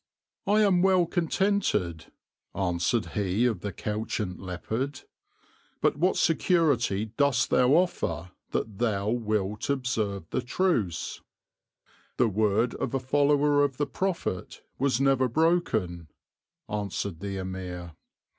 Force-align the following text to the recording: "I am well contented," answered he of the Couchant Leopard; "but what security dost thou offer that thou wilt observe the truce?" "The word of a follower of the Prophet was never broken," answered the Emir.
"I 0.47 0.61
am 0.61 0.81
well 0.81 1.05
contented," 1.05 2.11
answered 2.55 3.05
he 3.09 3.45
of 3.45 3.59
the 3.61 3.71
Couchant 3.71 4.39
Leopard; 4.39 5.01
"but 5.79 5.95
what 5.95 6.17
security 6.17 7.11
dost 7.17 7.51
thou 7.51 7.73
offer 7.75 8.31
that 8.49 8.79
thou 8.79 9.11
wilt 9.11 9.69
observe 9.69 10.27
the 10.31 10.41
truce?" 10.41 11.21
"The 12.17 12.27
word 12.29 12.73
of 12.73 12.95
a 12.95 12.99
follower 12.99 13.63
of 13.63 13.77
the 13.77 13.85
Prophet 13.85 14.63
was 14.79 14.99
never 14.99 15.27
broken," 15.29 16.07
answered 16.67 17.19
the 17.19 17.37
Emir. 17.37 17.93